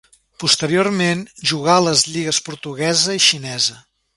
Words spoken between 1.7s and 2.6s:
a les lligues